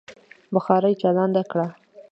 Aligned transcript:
بخارۍ 0.53 0.93
چالانده 1.01 1.41
کړه. 1.51 1.67